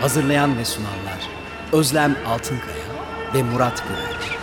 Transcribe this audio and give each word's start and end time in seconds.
Hazırlayan 0.00 0.58
ve 0.58 0.64
sunanlar 0.64 1.28
Özlem 1.72 2.16
Altınkaya 2.26 2.74
ve 3.34 3.42
Murat 3.42 3.82
Güvenç. 3.88 4.40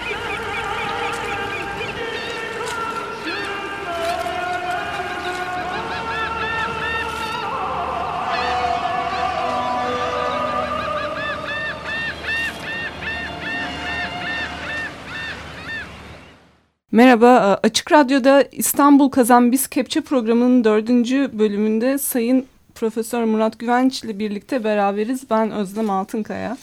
Merhaba, 16.92 17.60
Açık 17.64 17.92
Radyo'da 17.92 18.44
İstanbul 18.52 19.10
Kazan 19.10 19.52
Biz 19.52 19.68
Kepçe 19.68 20.02
programının 20.02 20.64
dördüncü 20.64 21.30
bölümünde 21.34 21.98
Sayın 21.98 22.46
Profesör 22.80 23.24
Murat 23.24 23.60
Güvenç 23.60 24.04
ile 24.04 24.20
birlikte 24.20 24.64
beraberiz. 24.64 25.30
Ben 25.30 25.52
Özlem 25.52 25.90
Altınkaya. 25.90 26.58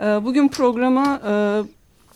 E, 0.00 0.04
Bugün 0.04 0.48
programa 0.48 1.20
e, 1.28 1.32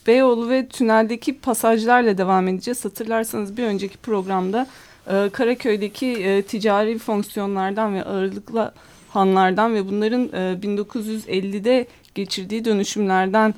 Beyoğlu 0.07 0.51
ve 0.51 0.67
tüneldeki 0.67 1.39
pasajlarla 1.39 2.19
devam 2.19 2.49
edeceğiz. 2.49 2.85
Hatırlarsanız 2.85 3.57
bir 3.57 3.65
önceki 3.65 3.99
programda 3.99 4.67
e, 5.07 5.29
Karaköy'deki 5.33 6.07
e, 6.07 6.43
ticari 6.43 6.99
fonksiyonlardan 6.99 7.95
ve 7.95 8.05
ağırlıklı 8.05 8.73
hanlardan 9.09 9.75
ve 9.75 9.89
bunların 9.89 10.23
e, 10.33 10.59
1950'de 10.63 11.87
geçirdiği 12.15 12.65
dönüşümlerden 12.65 13.55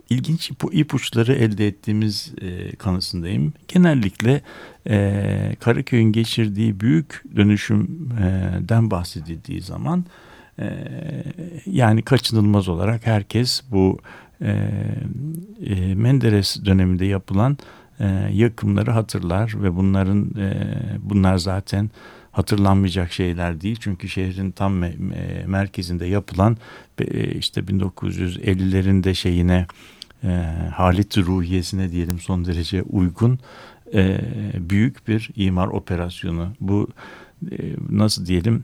ilginç 0.09 0.49
ipu, 0.49 0.73
ipuçları 0.73 1.33
elde 1.33 1.67
ettiğimiz 1.67 2.33
e, 2.41 2.75
kanısındayım. 2.75 3.53
Genellikle 3.67 4.41
e, 4.89 5.55
Karaköy'ün 5.59 6.11
geçirdiği 6.11 6.79
büyük 6.79 7.23
dönüşümden 7.35 8.91
bahsedildiği 8.91 9.61
zaman 9.61 10.05
e, 10.59 10.65
yani 11.65 12.01
kaçınılmaz 12.01 12.67
olarak 12.67 13.05
herkes 13.05 13.61
bu 13.71 13.99
e, 14.41 14.71
e, 15.65 15.95
Menderes 15.95 16.65
döneminde 16.65 17.05
yapılan 17.05 17.57
e, 17.99 18.05
yakımları 18.33 18.91
hatırlar 18.91 19.63
ve 19.63 19.75
bunların 19.75 20.31
e, 20.39 20.53
bunlar 20.99 21.37
zaten 21.37 21.89
hatırlanmayacak 22.31 23.11
şeyler 23.11 23.61
değil. 23.61 23.77
Çünkü 23.79 24.09
şehrin 24.09 24.51
tam 24.51 24.73
me 24.73 24.93
me 24.97 25.43
merkezinde 25.47 26.05
yapılan 26.05 26.57
e, 26.99 27.31
işte 27.31 27.61
1950'lerinde 27.61 29.13
şeyine 29.15 29.67
e, 30.23 30.29
halit 30.73 31.17
ruhiyesine 31.17 31.91
diyelim 31.91 32.19
son 32.19 32.45
derece 32.45 32.83
uygun 32.83 33.39
e, 33.93 34.19
büyük 34.69 35.07
bir 35.07 35.29
imar 35.35 35.67
operasyonu. 35.67 36.47
Bu 36.59 36.87
e, 37.51 37.55
nasıl 37.89 38.25
diyelim 38.25 38.63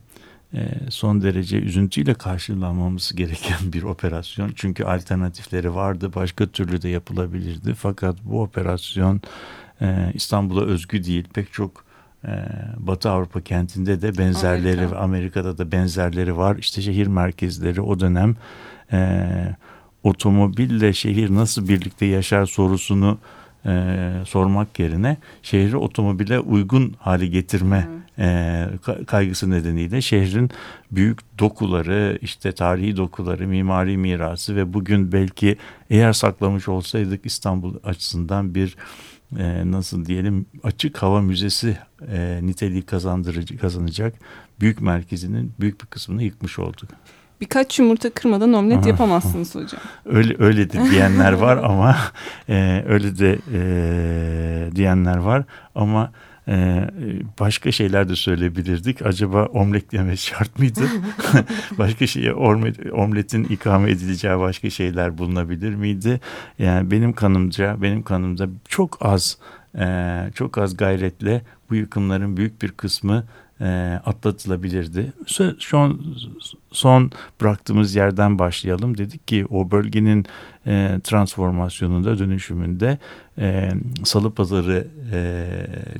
e, 0.53 0.69
son 0.89 1.21
derece 1.21 1.57
üzüntüyle 1.57 2.13
karşılanmamız 2.13 3.15
gereken 3.15 3.73
bir 3.73 3.83
operasyon. 3.83 4.51
Çünkü 4.55 4.83
alternatifleri 4.83 5.75
vardı, 5.75 6.11
başka 6.15 6.47
türlü 6.47 6.81
de 6.81 6.89
yapılabilirdi. 6.89 7.73
Fakat 7.73 8.15
bu 8.23 8.41
operasyon 8.41 9.21
e, 9.81 10.11
İstanbul'a 10.13 10.61
özgü 10.61 11.03
değil. 11.03 11.27
Pek 11.33 11.53
çok 11.53 11.85
e, 12.25 12.31
Batı 12.77 13.09
Avrupa 13.09 13.41
kentinde 13.41 14.01
de 14.01 14.17
benzerleri, 14.17 14.81
Amerika. 14.81 14.97
Amerika'da 14.97 15.57
da 15.57 15.71
benzerleri 15.71 16.37
var. 16.37 16.55
İşte 16.55 16.81
şehir 16.81 17.07
merkezleri 17.07 17.81
o 17.81 17.99
dönem 17.99 18.35
otomobille 20.03 20.93
şehir 20.93 21.35
nasıl 21.35 21.67
birlikte 21.67 22.05
yaşar 22.05 22.45
sorusunu 22.45 23.17
e, 23.65 24.11
sormak 24.27 24.79
yerine 24.79 25.17
şehri 25.43 25.77
otomobile 25.77 26.39
uygun 26.39 26.95
hale 26.99 27.27
getirme 27.27 27.87
e, 28.19 28.65
kaygısı 29.07 29.49
nedeniyle 29.49 30.01
şehrin 30.01 30.49
büyük 30.91 31.39
dokuları, 31.39 32.19
işte 32.21 32.51
tarihi 32.51 32.97
dokuları, 32.97 33.47
mimari 33.47 33.97
mirası 33.97 34.55
ve 34.55 34.73
bugün 34.73 35.11
belki 35.11 35.57
eğer 35.89 36.13
saklamış 36.13 36.67
olsaydık 36.67 37.25
İstanbul 37.25 37.75
açısından 37.83 38.55
bir 38.55 38.75
e, 39.37 39.71
nasıl 39.71 40.05
diyelim 40.05 40.45
açık 40.63 40.97
hava 40.97 41.21
müzesi 41.21 41.77
e, 42.11 42.39
niteliği 42.43 42.81
kazandırıcı 42.81 43.57
kazanacak 43.57 44.15
büyük 44.59 44.81
merkezinin 44.81 45.53
büyük 45.59 45.81
bir 45.81 45.85
kısmını 45.85 46.23
yıkmış 46.23 46.59
olduk. 46.59 46.89
Birkaç 47.43 47.79
yumurta 47.79 48.09
kırmadan 48.09 48.53
omlet 48.53 48.85
yapamazsınız 48.85 49.55
hocam. 49.55 49.81
Öyle 50.05 50.35
öyledir 50.39 50.91
diyenler 50.91 51.33
var 51.33 51.57
ama 51.63 51.97
e, 52.49 52.83
öyle 52.87 53.17
de 53.17 53.37
e, 53.53 54.75
diyenler 54.75 55.17
var 55.17 55.43
ama 55.75 56.11
e, 56.47 56.87
başka 57.39 57.71
şeyler 57.71 58.09
de 58.09 58.15
söyleyebilirdik. 58.15 59.05
Acaba 59.05 59.45
omlet 59.45 59.93
yemek 59.93 60.19
şart 60.19 60.59
mıydı? 60.59 60.81
başka 61.77 62.07
şeye 62.07 62.33
omletin 62.93 63.43
ikame 63.43 63.91
edileceği 63.91 64.39
başka 64.39 64.69
şeyler 64.69 65.17
bulunabilir 65.17 65.75
miydi? 65.75 66.19
Yani 66.59 66.91
benim 66.91 67.13
kanımca, 67.13 67.81
benim 67.81 68.03
kanımda 68.03 68.47
çok 68.67 68.97
az 69.01 69.37
e, 69.77 69.85
çok 70.35 70.57
az 70.57 70.77
gayretle 70.77 71.41
bu 71.69 71.75
yıkımların 71.75 72.37
büyük 72.37 72.61
bir 72.61 72.71
kısmı 72.71 73.23
e, 73.63 73.99
atlatılabilirdi. 74.05 75.13
Son, 75.59 76.01
son 76.71 77.11
bıraktığımız 77.41 77.95
yerden 77.95 78.39
başlayalım. 78.39 78.97
Dedik 78.97 79.27
ki 79.27 79.45
o 79.49 79.71
bölgenin 79.71 80.25
e, 80.67 80.99
transformasyonunda, 81.03 82.19
dönüşümünde 82.19 82.97
e, 83.37 83.71
Salı 84.03 84.31
Pazarı 84.31 84.87
e, 85.11 85.47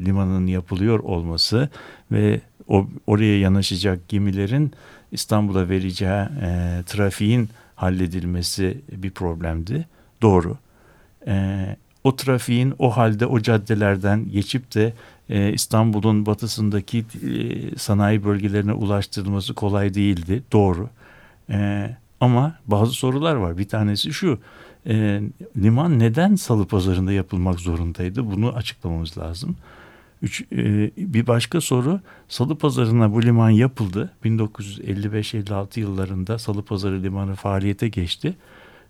limanının 0.05 0.47
yapılıyor 0.47 0.99
olması 0.99 1.69
ve 2.11 2.41
o, 2.67 2.87
oraya 3.07 3.39
yanaşacak 3.39 4.09
gemilerin 4.09 4.71
İstanbul'a 5.11 5.69
vereceği 5.69 6.27
e, 6.41 6.81
trafiğin 6.85 7.49
halledilmesi 7.75 8.81
bir 8.91 9.11
problemdi. 9.11 9.87
Doğru. 10.21 10.57
E, 11.27 11.65
o 12.03 12.15
trafiğin 12.15 12.73
o 12.79 12.97
halde 12.97 13.25
o 13.25 13.39
caddelerden 13.39 14.31
geçip 14.31 14.75
de 14.75 14.93
e, 15.29 15.53
İstanbul'un 15.53 16.25
batısındaki 16.25 16.97
e, 16.99 17.77
sanayi 17.77 18.23
bölgelerine 18.23 18.73
ulaştırılması 18.73 19.53
kolay 19.53 19.93
değildi. 19.93 20.43
Doğru. 20.51 20.89
E, 21.49 21.89
ama 22.19 22.55
bazı 22.67 22.91
sorular 22.91 23.35
var. 23.35 23.57
Bir 23.57 23.67
tanesi 23.67 24.13
şu. 24.13 24.39
Liman 25.57 25.99
neden 25.99 26.35
salı 26.35 26.67
pazarında 26.67 27.11
yapılmak 27.11 27.59
zorundaydı? 27.59 28.31
Bunu 28.31 28.53
açıklamamız 28.53 29.17
lazım. 29.17 29.55
Üç, 30.21 30.51
bir 30.97 31.27
başka 31.27 31.61
soru 31.61 31.99
Salı 32.27 32.57
Pazarı'na 32.57 33.13
bu 33.13 33.23
liman 33.23 33.49
yapıldı. 33.49 34.11
1955-56 34.25 35.79
yıllarında 35.79 36.39
Salı 36.39 36.65
Pazarı 36.65 37.03
Limanı 37.03 37.35
faaliyete 37.35 37.87
geçti. 37.87 38.35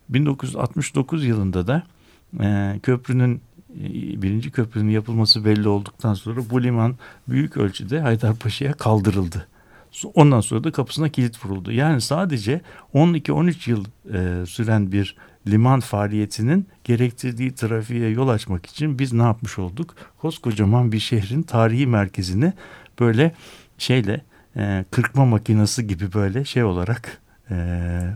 1969 0.09 1.25
yılında 1.25 1.68
da 1.68 1.83
e, 2.41 2.80
köprünün 2.83 3.41
birinci 4.22 4.52
köprünün 4.52 4.90
yapılması 4.90 5.46
belli 5.46 5.68
olduktan 5.68 6.14
sonra 6.14 6.42
bu 6.50 6.64
liman 6.64 6.96
büyük 7.28 7.58
ölçüde 7.58 8.00
Haydarpaşa'ya 8.00 8.74
kaldırıldı. 8.74 9.48
Ondan 10.14 10.42
sonra 10.42 10.64
da 10.64 10.72
kapısına 10.72 11.10
kilit 11.10 11.46
vuruldu. 11.46 11.72
Yani 11.72 12.02
sadece 12.02 12.62
12-13 12.94 13.70
yıl 13.70 13.86
e, 14.14 14.46
süren 14.46 14.92
bir 14.92 15.16
liman 15.48 15.80
faaliyetinin 15.80 16.68
gerektirdiği 16.84 17.56
trafiğe 17.56 18.10
yol 18.10 18.28
açmak 18.28 18.66
için 18.66 19.00
biz 19.00 19.14
ne 19.14 19.24
yapmış 19.24 19.60
olduk? 19.60 19.96
Koskocaman 20.18 20.92
bir 20.92 21.00
şehrin 21.00 21.44
tarihi 21.44 21.88
merkezini 21.88 22.54
böyle 23.00 23.36
şeyle 23.78 24.22
e, 24.56 24.86
kırkma 24.92 25.26
makinesi 25.26 25.88
gibi 25.88 26.14
böyle 26.14 26.46
şey 26.46 26.64
olarak 26.64 27.22
e, 27.51 27.56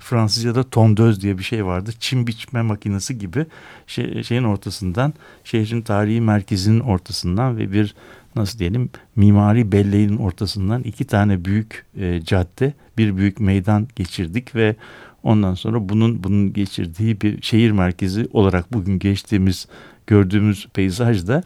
Fransızca'da 0.02 0.64
tondöz 0.64 1.22
diye 1.22 1.38
bir 1.38 1.44
şey 1.44 1.66
vardı. 1.66 1.92
Çim 2.00 2.28
biçme 2.28 2.62
makinesi 2.62 3.18
gibi 3.18 3.46
şey, 3.88 4.24
şeyin 4.24 4.44
ortasından 4.44 5.14
şehrin 5.44 5.82
tarihi 5.82 6.22
merkezinin 6.22 6.80
ortasından 6.80 7.58
ve 7.58 7.72
bir 7.72 7.96
nasıl 8.36 8.60
diyelim 8.60 8.90
mimari 9.16 9.72
belleğin 9.72 10.18
ortasından 10.18 10.84
iki 10.84 11.06
tane 11.06 11.46
büyük 11.46 11.86
e, 11.98 12.22
cadde 12.22 12.74
bir 12.98 13.18
büyük 13.18 13.40
meydan 13.40 13.88
geçirdik 13.96 14.56
ve 14.56 14.76
ondan 15.24 15.54
sonra 15.54 15.90
bunun 15.90 16.24
bunun 16.24 16.54
geçirdiği 16.54 17.22
bir 17.22 17.42
şehir 17.42 17.72
merkezi 17.72 18.28
olarak 18.34 18.74
bugün 18.74 19.00
geçtiğimiz 19.00 19.68
gördüğümüz 20.08 20.68
peyzajda 20.74 21.44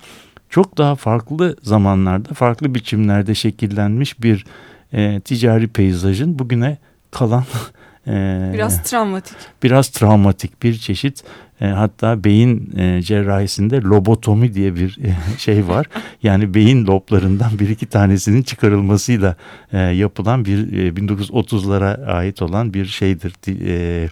çok 0.50 0.78
daha 0.78 0.96
farklı 0.96 1.56
zamanlarda 1.62 2.34
farklı 2.34 2.76
biçimlerde 2.76 3.36
şekillenmiş 3.36 4.24
bir 4.24 4.46
e, 4.94 5.20
ticari 5.20 5.68
peyzajın 5.68 6.40
bugüne 6.40 6.78
kalan 7.12 7.44
e, 8.08 8.52
biraz 8.54 8.84
travmatik. 8.84 9.38
biraz 9.64 9.90
travmatik 9.90 10.64
bir 10.64 10.74
çeşit. 10.78 11.24
E, 11.62 11.66
hatta 11.66 12.24
beyin 12.24 12.78
e, 12.78 13.02
cerrahisinde 13.02 13.82
lobotomi 13.82 14.54
diye 14.54 14.76
bir 14.76 15.00
e, 15.04 15.16
şey 15.38 15.68
var. 15.68 15.86
Yani 16.24 16.54
beyin 16.54 16.88
loblarından 16.88 17.60
bir 17.60 17.70
iki 17.70 17.86
tanesinin 17.86 18.44
çıkarılmasıyla 18.44 19.36
e, 19.74 19.78
yapılan 19.80 20.46
bir 20.46 20.74
e, 20.74 20.90
1930'lara 20.90 22.06
ait 22.06 22.42
olan 22.42 22.74
bir 22.74 22.86
şeydir 22.86 23.34
e, 23.48 24.10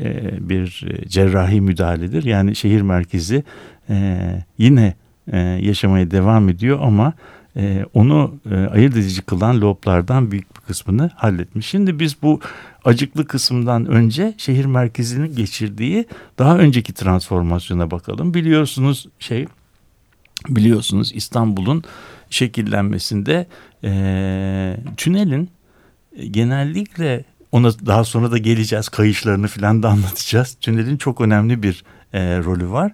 e, 0.00 0.30
bir 0.48 0.86
cerrahi 1.08 1.60
müdahaledir. 1.60 2.24
Yani 2.24 2.56
şehir 2.56 2.82
merkezi 2.82 3.44
e, 3.90 4.18
yine 4.58 4.94
e, 5.32 5.38
yaşamaya 5.38 6.10
devam 6.10 6.48
ediyor 6.48 6.78
ama 6.82 7.12
e, 7.56 7.84
onu 7.94 8.34
e, 8.50 8.54
ayırt 8.54 8.96
edici 8.96 9.22
kılan 9.22 9.60
loblardan 9.60 10.32
bir 10.32 10.44
kısmını 10.66 11.10
halletmiş. 11.16 11.66
Şimdi 11.66 11.98
biz 11.98 12.22
bu 12.22 12.40
acıklı 12.84 13.26
kısımdan 13.26 13.86
önce 13.86 14.34
şehir 14.38 14.64
merkezinin 14.64 15.36
geçirdiği 15.36 16.06
daha 16.38 16.58
önceki 16.58 16.92
transformasyona 16.92 17.90
bakalım. 17.90 18.34
Biliyorsunuz 18.34 19.08
şey 19.18 19.46
biliyorsunuz 20.48 21.12
İstanbul'un 21.14 21.84
şekillenmesinde 22.30 23.46
e, 23.84 24.76
tünelin 24.96 25.50
genellikle 26.30 27.24
ona 27.52 27.72
daha 27.86 28.04
sonra 28.04 28.30
da 28.30 28.38
geleceğiz 28.38 28.88
kayışlarını 28.88 29.46
falan 29.46 29.82
da 29.82 29.88
anlatacağız. 29.88 30.56
Tünelin 30.60 30.96
çok 30.96 31.20
önemli 31.20 31.62
bir 31.62 31.84
e, 32.12 32.38
rolü 32.38 32.70
var. 32.70 32.92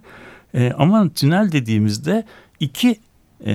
E, 0.53 0.71
ama 0.77 1.09
tünel 1.09 1.51
dediğimizde 1.51 2.25
iki 2.59 2.99
e, 3.45 3.53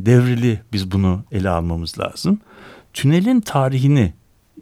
devrili 0.00 0.60
biz 0.72 0.90
bunu 0.90 1.24
ele 1.32 1.48
almamız 1.48 1.98
lazım. 1.98 2.40
Tünelin 2.94 3.40
tarihini 3.40 4.12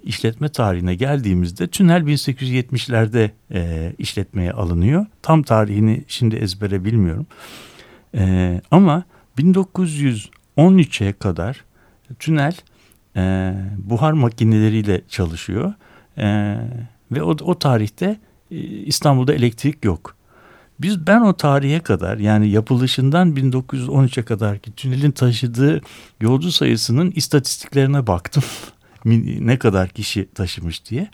işletme 0.02 0.48
tarihine 0.48 0.94
geldiğimizde 0.94 1.66
tünel 1.66 2.02
1870'lerde 2.02 3.30
e, 3.52 3.92
işletmeye 3.98 4.52
alınıyor. 4.52 5.06
Tam 5.22 5.42
tarihini 5.42 6.04
şimdi 6.08 6.36
ezbere 6.36 6.84
bilmiyorum. 6.84 7.26
E, 8.14 8.60
ama 8.70 9.04
1913'e 9.38 11.12
kadar 11.12 11.64
tünel 12.18 12.56
e, 13.16 13.54
buhar 13.78 14.12
makineleriyle 14.12 15.00
çalışıyor. 15.08 15.74
E, 16.18 16.56
ve 17.12 17.22
o, 17.22 17.30
o 17.30 17.58
tarihte 17.58 18.16
e, 18.50 18.56
İstanbul'da 18.60 19.34
elektrik 19.34 19.84
yok. 19.84 20.16
Biz 20.82 21.06
ben 21.06 21.20
o 21.20 21.36
tarihe 21.36 21.80
kadar 21.80 22.18
yani 22.18 22.48
yapılışından 22.48 23.36
1913'e 23.36 24.22
kadar 24.22 24.58
ki 24.58 24.72
tünelin 24.72 25.10
taşıdığı 25.10 25.80
yolcu 26.20 26.52
sayısının 26.52 27.10
istatistiklerine 27.10 28.06
baktım. 28.06 28.42
ne 29.40 29.58
kadar 29.58 29.88
kişi 29.88 30.28
taşımış 30.34 30.90
diye. 30.90 31.08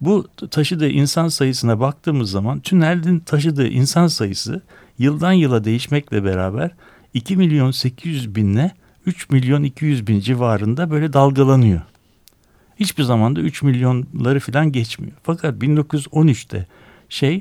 Bu 0.00 0.28
taşıdığı 0.50 0.88
insan 0.88 1.28
sayısına 1.28 1.80
baktığımız 1.80 2.30
zaman 2.30 2.60
tünelin 2.60 3.18
taşıdığı 3.18 3.68
insan 3.68 4.06
sayısı 4.06 4.62
yıldan 4.98 5.32
yıla 5.32 5.64
değişmekle 5.64 6.24
beraber 6.24 6.70
2 7.14 7.36
milyon 7.36 7.70
800 7.70 8.34
binle 8.34 8.72
3 9.06 9.30
milyon 9.30 9.62
200 9.62 10.06
bin 10.06 10.20
civarında 10.20 10.90
böyle 10.90 11.12
dalgalanıyor. 11.12 11.80
Hiçbir 12.76 13.02
zaman 13.02 13.36
da 13.36 13.40
3 13.40 13.62
milyonları 13.62 14.40
falan 14.40 14.72
geçmiyor. 14.72 15.16
Fakat 15.22 15.62
1913'te 15.62 16.66
şey 17.08 17.40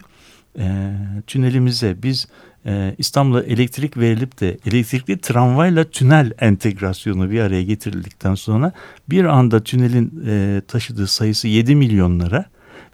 e, 0.58 0.94
tünelimize 1.28 1.96
biz 2.04 2.28
e, 2.66 2.96
İstanbul'a 2.98 3.44
elektrik 3.44 3.98
verilip 3.98 4.40
de 4.42 4.58
elektrikli 4.66 5.18
tramvayla 5.18 5.84
tünel 5.84 6.32
entegrasyonu 6.40 7.32
bir 7.32 7.40
araya 7.40 7.64
getirildikten 7.64 8.36
sonra 8.36 8.72
bir 9.10 9.26
anda 9.26 9.64
tünelin 9.64 10.24
e, 10.28 10.62
taşıdığı 10.68 11.08
sayısı 11.08 11.48
7 11.48 11.76
milyonlara 11.76 12.46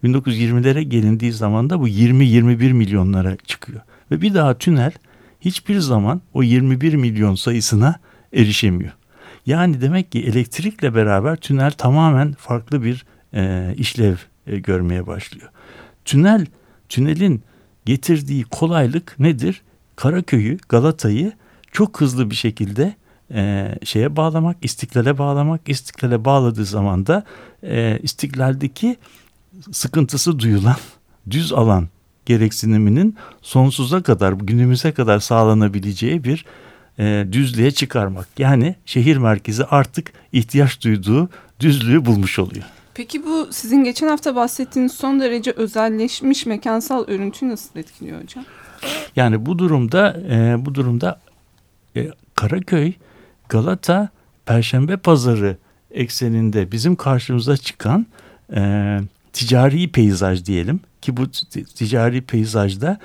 1920'lere 0.04 0.82
gelindiği 0.82 1.32
zaman 1.32 1.70
da 1.70 1.80
bu 1.80 1.88
20-21 1.88 2.74
milyonlara 2.74 3.38
çıkıyor. 3.38 3.82
Ve 4.12 4.22
bir 4.22 4.34
daha 4.34 4.58
tünel 4.58 4.92
hiçbir 5.42 5.80
zaman 5.80 6.22
o 6.34 6.44
21 6.44 6.94
milyon 6.94 7.36
sayısına 7.36 7.96
erişemiyor. 8.34 8.92
Yani 9.46 9.82
demek 9.82 10.12
ki 10.12 10.24
elektrikle 10.24 10.96
beraber 10.96 11.36
tünel 11.36 11.72
tamamen 11.72 12.34
farklı 12.34 12.84
bir 12.84 13.06
e, 13.34 13.74
işlev 13.78 14.16
e, 14.48 14.60
görmeye 14.60 15.08
başlıyor. 15.08 15.50
Tünel, 16.06 16.46
tünelin 16.90 17.44
getirdiği 17.86 18.44
kolaylık 18.44 19.20
nedir? 19.20 19.62
Karaköy'ü, 19.96 20.58
Galata'yı 20.70 21.32
çok 21.72 22.02
hızlı 22.02 22.30
bir 22.30 22.36
şekilde 22.36 22.96
e, 23.32 23.72
şeye 23.84 24.16
bağlamak, 24.16 24.58
istiklale 24.62 25.18
bağlamak, 25.18 25.70
istiklale 25.70 26.26
bağladığı 26.26 26.66
zaman 26.66 27.08
da 27.08 27.24
e, 27.64 28.00
istiklaldeki 28.04 28.98
sıkıntısı 29.72 30.40
duyulan 30.40 30.76
düz 31.30 31.54
alan 31.54 31.88
gereksiniminin 32.26 33.16
sonsuza 33.42 34.04
kadar, 34.04 34.34
günümüze 34.34 34.92
kadar 34.92 35.20
sağlanabileceği 35.20 36.24
bir 36.24 36.46
e, 37.00 37.28
düzlüğe 37.32 37.72
çıkarmak. 37.72 38.28
Yani 38.38 38.76
şehir 38.86 39.18
merkezi 39.18 39.66
artık 39.66 40.14
ihtiyaç 40.32 40.84
duyduğu 40.84 41.30
düzlüğü 41.60 42.06
bulmuş 42.06 42.40
oluyor. 42.40 42.66
Peki 42.96 43.26
bu 43.26 43.48
sizin 43.52 43.84
geçen 43.84 44.08
hafta 44.08 44.36
bahsettiğiniz 44.36 44.92
son 44.92 45.20
derece 45.20 45.52
özelleşmiş 45.52 46.46
mekansal 46.46 47.08
örüntüyü 47.08 47.52
nasıl 47.52 47.80
etkiliyor 47.80 48.22
hocam? 48.24 48.46
Yani 49.16 49.46
bu 49.46 49.60
durumda 49.60 50.18
e, 50.30 50.66
bu 50.66 50.76
durumda 50.76 51.20
e, 51.96 52.10
Karaköy, 52.36 52.94
Galata, 53.50 54.10
Perşembe 54.46 54.98
Pazarı 54.98 55.58
ekseninde 55.92 56.72
bizim 56.72 56.96
karşımıza 56.96 57.58
çıkan 57.58 58.06
e, 58.56 59.00
ticari 59.34 59.92
peyzaj 59.92 60.46
diyelim 60.46 60.80
ki 61.02 61.18
bu 61.18 61.32
ticari 61.76 62.22
peyzajda 62.22 63.00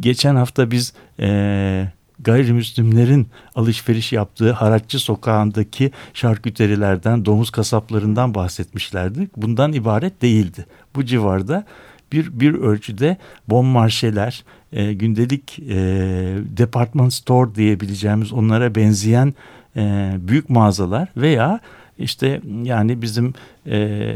geçen 0.00 0.36
hafta 0.36 0.70
biz 0.70 0.92
e, 1.20 1.88
gayrimüslimlerin 2.20 3.28
alışveriş 3.54 4.12
yaptığı 4.12 4.52
Haratçı 4.52 4.98
sokağındaki 4.98 5.90
şarküterilerden, 6.14 7.24
domuz 7.24 7.50
kasaplarından 7.50 8.34
bahsetmişlerdi. 8.34 9.28
Bundan 9.36 9.72
ibaret 9.72 10.22
değildi. 10.22 10.66
Bu 10.94 11.04
civarda 11.04 11.64
bir 12.12 12.40
bir 12.40 12.54
ölçüde 12.54 13.16
bon 13.48 13.66
marşeler, 13.66 14.44
e, 14.72 14.92
gündelik 14.92 15.58
e, 15.58 15.74
departman 16.56 17.08
store 17.08 17.54
diyebileceğimiz 17.54 18.32
onlara 18.32 18.74
benzeyen 18.74 19.34
e, 19.76 20.14
büyük 20.18 20.50
mağazalar 20.50 21.08
veya 21.16 21.60
işte 21.98 22.40
yani 22.62 23.02
bizim 23.02 23.34
e, 23.66 24.14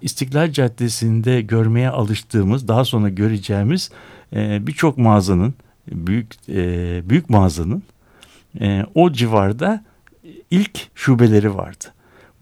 İstiklal 0.00 0.52
Caddesi'nde 0.52 1.40
görmeye 1.40 1.90
alıştığımız 1.90 2.68
daha 2.68 2.84
sonra 2.84 3.08
göreceğimiz 3.08 3.90
e, 4.32 4.66
birçok 4.66 4.98
mağazanın 4.98 5.54
büyük 5.92 6.48
e, 6.48 7.02
büyük 7.08 7.30
mağazanın 7.30 7.82
e, 8.60 8.84
o 8.94 9.12
civarda 9.12 9.84
ilk 10.50 10.88
şubeleri 10.94 11.54
vardı. 11.54 11.84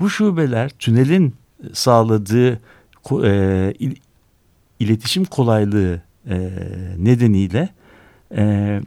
Bu 0.01 0.11
şubeler 0.11 0.71
tünelin 0.71 1.35
sağladığı 1.73 2.61
e, 3.25 3.75
il, 3.79 3.97
iletişim 4.81 5.25
kolaylığı 5.25 6.01
e, 6.29 6.51
nedeniyle 6.99 7.69
e, 8.37 8.81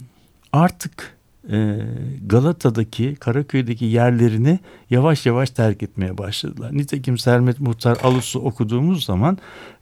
artık 0.54 1.18
e, 1.52 1.80
Galata'daki, 2.26 3.16
Karaköy'deki 3.16 3.86
yerlerini 3.86 4.60
yavaş 4.90 5.26
yavaş 5.26 5.50
terk 5.50 5.84
etmeye 5.84 6.18
başladılar. 6.18 6.78
Nitekim 6.78 7.18
Sermet 7.18 7.60
Muhtar 7.60 7.98
Alus'u 8.04 8.40
okuduğumuz 8.40 9.06
zaman 9.06 9.38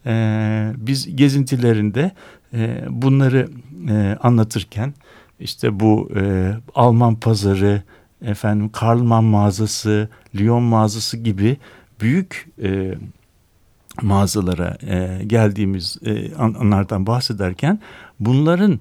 e, 0.06 0.74
biz 0.78 1.16
gezintilerinde 1.16 2.12
e, 2.56 2.86
bunları 2.90 3.50
e, 3.90 4.18
anlatırken 4.22 4.94
işte 5.40 5.80
bu 5.80 6.12
e, 6.16 6.54
Alman 6.76 7.16
pazarı, 7.16 7.84
efendim 8.22 8.70
Karlman 8.70 9.24
mağazası, 9.24 10.10
Lyon 10.36 10.64
mağazası 10.64 11.18
gibi 11.18 11.58
büyük 12.02 12.48
mağazalara 14.02 14.78
geldiğimiz 15.28 15.98
e, 16.06 16.36
anlardan 16.36 17.08
bahsederken 17.08 17.80
bunların 18.20 18.80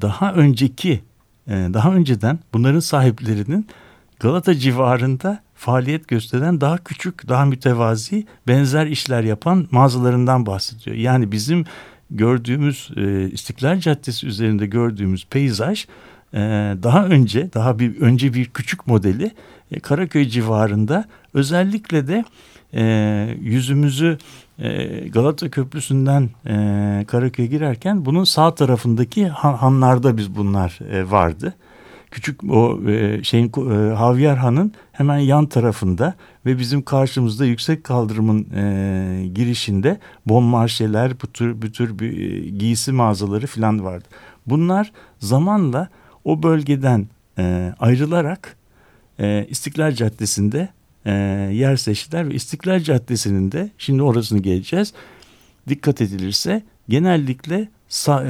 daha 0.00 0.32
önceki 0.32 1.00
daha 1.48 1.94
önceden 1.94 2.38
bunların 2.52 2.80
sahiplerinin 2.80 3.66
Galata 4.20 4.54
civarında 4.54 5.42
faaliyet 5.54 6.08
gösteren 6.08 6.60
daha 6.60 6.78
küçük, 6.78 7.28
daha 7.28 7.44
mütevazi 7.44 8.26
benzer 8.48 8.86
işler 8.86 9.22
yapan 9.22 9.68
mağazalarından 9.70 10.46
bahsediyor. 10.46 10.96
Yani 10.96 11.32
bizim 11.32 11.64
gördüğümüz 12.10 12.90
e, 12.96 13.30
İstiklal 13.30 13.80
Caddesi 13.80 14.26
üzerinde 14.26 14.66
gördüğümüz 14.66 15.26
peyzaj 15.30 15.86
e, 16.34 16.38
daha 16.82 17.06
önce, 17.06 17.52
daha 17.54 17.78
bir 17.78 18.00
önce 18.00 18.34
bir 18.34 18.44
küçük 18.44 18.86
modeli 18.86 19.30
e, 19.72 19.80
Karaköy 19.80 20.28
civarında 20.28 21.04
özellikle 21.34 22.08
de 22.08 22.24
e, 22.74 22.84
yüzümüzü 23.40 24.18
e, 24.58 24.98
Galata 25.08 25.50
Köprüsü'nden 25.50 26.30
e, 26.46 27.04
Karaköy'e 27.08 27.48
girerken 27.48 28.04
bunun 28.04 28.24
sağ 28.24 28.54
tarafındaki 28.54 29.28
han, 29.28 29.54
hanlarda 29.54 30.16
biz 30.16 30.36
bunlar 30.36 30.78
e, 30.92 31.10
vardı. 31.10 31.54
Küçük 32.10 32.44
o 32.44 32.90
e, 32.90 33.22
şeyin 33.22 33.46
e, 33.46 33.94
Havyar 33.94 34.38
Han'ın 34.38 34.72
hemen 34.92 35.18
yan 35.18 35.46
tarafında 35.46 36.14
ve 36.46 36.58
bizim 36.58 36.82
karşımızda 36.82 37.44
yüksek 37.44 37.84
kaldırımın 37.84 38.46
e, 38.54 39.26
girişinde 39.34 39.98
bon 40.26 40.44
marşeler, 40.44 41.12
bu 41.22 41.26
tür, 41.26 41.62
bu 41.62 41.72
tür 41.72 41.98
bir, 41.98 42.18
e, 42.18 42.48
giysi 42.50 42.92
mağazaları 42.92 43.46
falan 43.46 43.84
vardı. 43.84 44.04
Bunlar 44.46 44.92
zamanla 45.18 45.88
o 46.24 46.42
bölgeden 46.42 47.06
ayrılarak 47.80 48.56
İstiklal 49.48 49.92
Caddesi'nde 49.92 50.68
yer 51.52 51.76
seçtiler 51.76 52.28
ve 52.28 52.34
İstiklal 52.34 52.80
Caddesi'nin 52.80 53.52
de 53.52 53.70
şimdi 53.78 54.02
orasını 54.02 54.38
geleceğiz. 54.38 54.92
Dikkat 55.68 56.00
edilirse 56.00 56.62
genellikle 56.88 57.68
sa, 57.88 58.24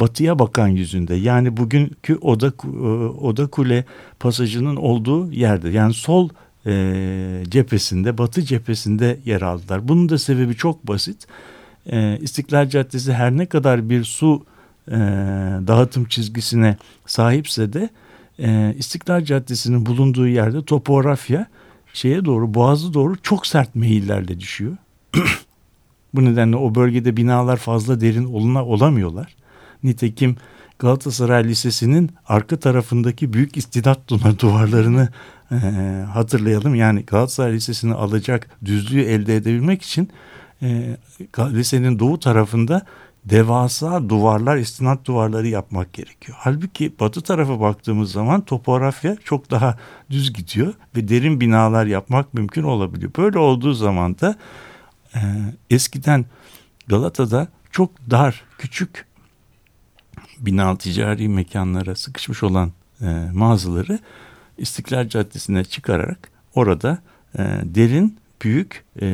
batıya 0.00 0.38
bakan 0.38 0.68
yüzünde 0.68 1.14
yani 1.14 1.56
bugünkü 1.56 2.16
Oda, 2.16 2.46
e, 2.64 2.76
Oda 3.06 3.46
Kule 3.46 3.84
pasajının 4.20 4.76
olduğu 4.76 5.32
yerde 5.32 5.68
yani 5.68 5.94
sol 5.94 6.28
e, 6.66 7.42
cephesinde 7.48 8.18
batı 8.18 8.42
cephesinde 8.42 9.18
yer 9.24 9.42
aldılar. 9.42 9.88
Bunun 9.88 10.08
da 10.08 10.18
sebebi 10.18 10.54
çok 10.54 10.88
basit. 10.88 11.26
E, 11.86 12.18
İstiklal 12.20 12.68
Caddesi 12.68 13.12
her 13.12 13.36
ne 13.36 13.46
kadar 13.46 13.90
bir 13.90 14.04
su 14.04 14.42
e, 14.88 14.92
dağıtım 15.66 16.04
çizgisine 16.04 16.76
sahipse 17.06 17.72
de 17.72 17.88
e, 18.38 18.74
İstiklal 18.78 19.24
Caddesi'nin 19.24 19.86
bulunduğu 19.86 20.28
yerde 20.28 20.64
topografya 20.64 21.46
şeye 21.92 22.24
doğru 22.24 22.54
boğazı 22.54 22.94
doğru 22.94 23.16
çok 23.22 23.46
sert 23.46 23.74
meyillerle 23.74 24.40
düşüyor. 24.40 24.76
Bu 26.14 26.24
nedenle 26.24 26.56
o 26.56 26.74
bölgede 26.74 27.16
binalar 27.16 27.56
fazla 27.56 28.00
derin 28.00 28.24
oluna 28.24 28.64
olamıyorlar. 28.64 29.41
Nitekim 29.82 30.36
Galatasaray 30.78 31.44
Lisesi'nin 31.44 32.10
arka 32.28 32.56
tarafındaki 32.56 33.32
büyük 33.32 33.56
istidat 33.56 34.08
duvarlarını 34.38 35.08
e, 35.52 35.54
hatırlayalım. 36.12 36.74
Yani 36.74 37.02
Galatasaray 37.02 37.52
Lisesi'ni 37.52 37.94
alacak 37.94 38.50
düzlüğü 38.64 39.02
elde 39.02 39.36
edebilmek 39.36 39.82
için 39.82 40.10
e, 40.62 40.96
lisenin 41.38 41.98
doğu 41.98 42.20
tarafında 42.20 42.82
devasa 43.24 44.08
duvarlar, 44.08 44.56
istinat 44.56 45.04
duvarları 45.04 45.48
yapmak 45.48 45.92
gerekiyor. 45.92 46.38
Halbuki 46.40 46.92
batı 47.00 47.20
tarafa 47.20 47.60
baktığımız 47.60 48.12
zaman 48.12 48.40
topografya 48.40 49.16
çok 49.24 49.50
daha 49.50 49.78
düz 50.10 50.32
gidiyor 50.32 50.74
ve 50.96 51.08
derin 51.08 51.40
binalar 51.40 51.86
yapmak 51.86 52.34
mümkün 52.34 52.62
olabiliyor. 52.62 53.12
Böyle 53.16 53.38
olduğu 53.38 53.72
zaman 53.72 54.18
da 54.18 54.36
e, 55.14 55.20
eskiden 55.70 56.24
Galata'da 56.86 57.48
çok 57.70 58.10
dar, 58.10 58.44
küçük 58.58 59.06
bina 60.42 60.78
ticari 60.78 61.28
mekanlara 61.28 61.94
sıkışmış 61.94 62.42
olan 62.42 62.72
e, 63.00 63.06
mağazaları 63.32 63.98
İstiklal 64.58 65.08
Caddesi'ne 65.08 65.64
çıkararak 65.64 66.30
orada 66.54 66.98
e, 67.38 67.38
derin, 67.64 68.18
büyük 68.42 68.84
e, 69.02 69.06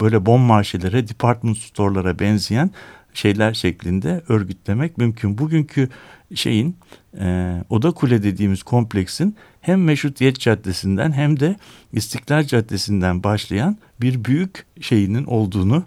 böyle 0.00 0.26
bon 0.26 0.40
marşelere, 0.40 1.08
department 1.08 1.58
store'lara 1.58 2.18
benzeyen 2.18 2.70
şeyler 3.14 3.54
şeklinde 3.54 4.22
örgütlemek 4.28 4.98
mümkün. 4.98 5.38
Bugünkü 5.38 5.88
şeyin 6.34 6.76
e, 7.20 7.56
Oda 7.70 7.90
Kule 7.90 8.22
dediğimiz 8.22 8.62
kompleksin 8.62 9.36
hem 9.60 9.84
Meşrutiyet 9.84 10.40
Caddesi'nden 10.40 11.12
hem 11.12 11.40
de 11.40 11.56
İstiklal 11.92 12.44
Caddesi'nden 12.44 13.22
başlayan 13.22 13.78
bir 14.00 14.24
büyük 14.24 14.66
şeyinin 14.80 15.24
olduğunu 15.24 15.84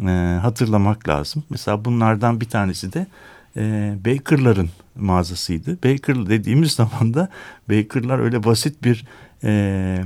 e, 0.00 0.38
hatırlamak 0.42 1.08
lazım. 1.08 1.44
Mesela 1.50 1.84
bunlardan 1.84 2.40
bir 2.40 2.48
tanesi 2.48 2.92
de 2.92 3.06
e, 3.56 3.94
Baker'ların 4.04 4.70
mağazasıydı. 4.96 5.76
Baker 5.84 6.26
dediğimiz 6.26 6.72
zaman 6.72 7.14
da 7.14 7.28
Baker'lar 7.70 8.18
öyle 8.18 8.44
basit 8.44 8.84
bir 8.84 9.04
e, 9.44 9.98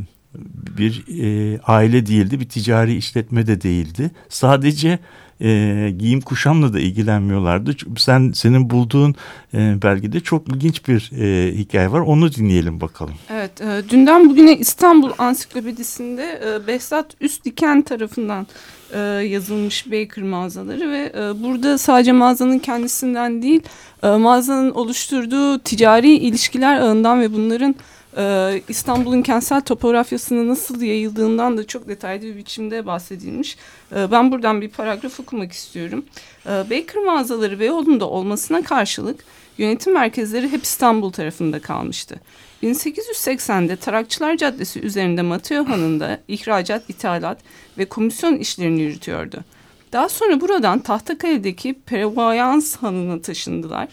bir 0.79 1.05
e, 1.23 1.59
aile 1.61 2.07
değildi, 2.07 2.41
bir 2.41 2.49
ticari 2.49 2.97
işletme 2.97 3.47
de 3.47 3.61
değildi. 3.61 4.11
Sadece 4.29 4.99
e, 5.41 5.91
giyim 5.99 6.21
kuşamla 6.21 6.73
da 6.73 6.81
ilgilenmiyorlardı. 6.81 7.77
Sen 7.97 8.33
senin 8.35 8.71
bulduğun 8.71 9.15
e, 9.55 9.83
belgede 9.83 10.21
çok 10.21 10.49
ilginç 10.49 10.89
bir 10.89 11.11
e, 11.21 11.53
hikaye 11.59 11.93
var. 11.93 12.01
Onu 12.01 12.33
dinleyelim 12.33 12.81
bakalım. 12.81 13.15
Evet, 13.31 13.61
e, 13.61 13.83
dünden 13.91 14.31
bugüne 14.31 14.57
İstanbul 14.57 15.11
Ansiklopedisi'nde 15.19 16.41
e, 16.47 16.67
Behzat 16.67 17.07
Üstdiken 17.21 17.83
tarafından 17.83 18.47
e, 18.95 18.99
yazılmış 19.01 19.87
Baker 19.93 20.25
mağazaları 20.25 20.91
ve 20.91 21.13
e, 21.19 21.43
burada 21.43 21.79
sadece 21.79 22.13
mağazanın 22.13 22.59
kendisinden 22.59 23.43
değil, 23.43 23.63
e, 24.03 24.09
mağazanın 24.09 24.71
oluşturduğu 24.71 25.59
ticari 25.59 26.13
ilişkiler 26.13 26.81
ağından 26.81 27.21
ve 27.21 27.33
bunların 27.33 27.75
e, 28.17 28.63
İstanbul'un 28.69 29.23
kentsel 29.23 29.61
topografyasını 29.61 30.49
nasıl 30.49 30.83
yayıldığından 30.83 31.59
da 31.59 31.67
çok 31.67 31.89
detaylı 31.89 32.23
bir 32.23 32.37
biçimde 32.37 32.87
bahsedilmiş. 32.87 33.57
E, 33.97 34.11
ben 34.11 34.33
buradan 34.33 34.61
bir 34.61 34.69
paragraf 34.69 35.21
okumak 35.21 35.53
istiyorum. 35.53 36.05
E, 36.47 36.49
Baker 36.49 37.03
mağazaları 37.03 37.61
Beyoğlu'nda 37.61 38.09
olmasına 38.09 38.63
karşılık 38.63 39.25
yönetim 39.59 39.95
merkezleri 39.95 40.53
hep 40.53 40.65
İstanbul 40.65 41.13
tarafında 41.13 41.61
kalmıştı. 41.61 42.21
1880'de 42.63 43.77
Tarakçılar 43.77 44.37
Caddesi 44.37 44.81
üzerinde 44.81 45.23
Mateo 45.23 45.69
Hanı'nda 45.69 46.21
ihracat, 46.29 46.91
ithalat 46.91 47.39
ve 47.79 47.85
komisyon 47.85 48.37
işlerini 48.37 48.81
yürütüyordu. 48.81 49.45
Daha 49.93 50.09
sonra 50.09 50.41
buradan 50.41 50.79
Tahtakale'deki 50.79 51.75
Prevoyans 51.87 52.77
Hanı'na 52.77 53.23
taşındılar. 53.23 53.89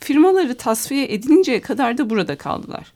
Firmaları 0.00 0.56
tasfiye 0.56 1.12
edilinceye 1.12 1.60
kadar 1.60 1.98
da 1.98 2.10
burada 2.10 2.38
kaldılar. 2.38 2.92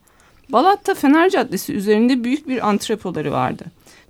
Balat'ta 0.49 0.93
Fener 0.93 1.29
Caddesi 1.29 1.73
üzerinde 1.73 2.23
büyük 2.23 2.47
bir 2.47 2.67
antrepoları 2.67 3.31
vardı. 3.31 3.63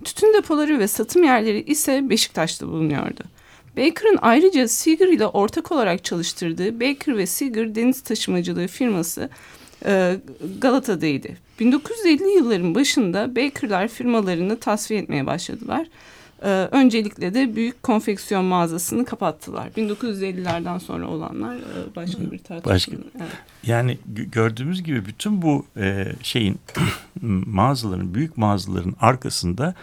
Tütün 0.04 0.34
depoları 0.34 0.78
ve 0.78 0.88
satım 0.88 1.24
yerleri 1.24 1.62
ise 1.62 2.10
Beşiktaş'ta 2.10 2.66
bulunuyordu. 2.66 3.20
Baker'ın 3.76 4.18
ayrıca 4.22 4.68
Seeger 4.68 5.08
ile 5.08 5.26
ortak 5.26 5.72
olarak 5.72 6.04
çalıştırdığı 6.04 6.80
Baker 6.80 7.16
ve 7.16 7.26
Seeger 7.26 7.74
deniz 7.74 8.00
taşımacılığı 8.00 8.66
firması 8.66 9.30
e, 9.86 10.16
Galata'daydı. 10.58 11.28
1950 11.60 12.30
yılların 12.36 12.74
başında 12.74 13.36
Baker'lar 13.36 13.88
firmalarını 13.88 14.60
tasfiye 14.60 15.00
etmeye 15.00 15.26
başladılar. 15.26 15.86
Ee, 16.42 16.48
öncelikle 16.70 17.34
de 17.34 17.56
büyük 17.56 17.82
konfeksiyon 17.82 18.44
mağazasını 18.44 19.04
kapattılar. 19.04 19.68
1950'lerden 19.76 20.78
sonra 20.78 21.08
olanlar 21.08 21.56
e, 21.56 21.96
başka 21.96 22.30
bir 22.32 22.38
tartışma. 22.38 22.72
Başka. 22.72 22.92
Evet. 22.92 23.28
Yani 23.62 23.98
gördüğümüz 24.06 24.82
gibi 24.82 25.06
bütün 25.06 25.42
bu 25.42 25.66
e, 25.76 26.12
şeyin 26.22 26.58
mağazaların, 27.46 28.14
büyük 28.14 28.36
mağazaların 28.36 28.96
arkasında 29.00 29.74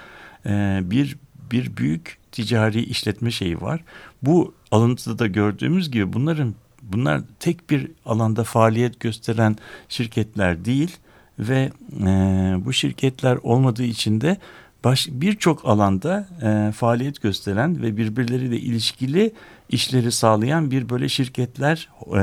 e, 0.45 0.79
bir 0.83 1.17
bir 1.51 1.77
büyük 1.77 2.17
ticari 2.31 2.83
işletme 2.83 3.31
şeyi 3.31 3.61
var. 3.61 3.83
Bu 4.21 4.53
alıntıda 4.71 5.19
da 5.19 5.27
gördüğümüz 5.27 5.91
gibi 5.91 6.13
bunların 6.13 6.55
bunlar 6.81 7.21
tek 7.39 7.69
bir 7.69 7.91
alanda 8.05 8.43
faaliyet 8.43 8.99
gösteren 8.99 9.55
şirketler 9.89 10.65
değil 10.65 10.97
ve 11.39 11.71
e, 11.99 12.05
bu 12.65 12.73
şirketler 12.73 13.37
olmadığı 13.43 13.83
için 13.83 14.21
de 14.21 14.37
birçok 15.07 15.65
alanda 15.65 16.27
e, 16.43 16.71
faaliyet 16.71 17.21
gösteren 17.21 17.81
ve 17.81 17.97
birbirleriyle 17.97 18.57
ilişkili 18.57 19.33
işleri 19.69 20.11
sağlayan 20.11 20.71
bir 20.71 20.89
böyle 20.89 21.09
şirketler 21.09 21.89
e, 22.07 22.21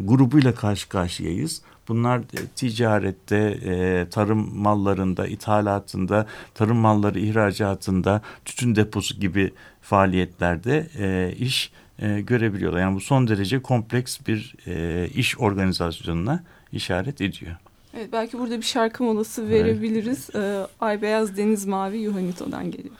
grubuyla 0.00 0.54
karşı 0.54 0.88
karşıyayız. 0.88 1.62
Bunlar 1.88 2.18
e, 2.18 2.46
ticarette, 2.56 3.36
e, 3.64 4.06
tarım 4.10 4.58
mallarında, 4.58 5.26
ithalatında, 5.26 6.26
tarım 6.54 6.76
malları 6.76 7.20
ihracatında, 7.20 8.22
tütün 8.44 8.76
deposu 8.76 9.20
gibi 9.20 9.52
faaliyetlerde 9.82 10.88
e, 10.98 11.34
iş 11.38 11.72
e, 11.98 12.20
görebiliyorlar. 12.20 12.80
Yani 12.80 12.94
bu 12.94 13.00
son 13.00 13.28
derece 13.28 13.62
kompleks 13.62 14.18
bir 14.26 14.54
e, 14.66 15.08
iş 15.14 15.38
organizasyonuna 15.38 16.44
işaret 16.72 17.20
ediyor. 17.20 17.56
Evet, 17.98 18.12
belki 18.12 18.38
burada 18.38 18.56
bir 18.56 18.62
şarkı 18.62 19.04
molası 19.04 19.48
verebiliriz. 19.48 20.30
Ee, 20.34 20.66
Ay 20.80 21.02
Beyaz 21.02 21.36
Deniz 21.36 21.66
Mavi 21.66 21.98
Yuhanito'dan 21.98 22.70
geliyor. 22.70 22.94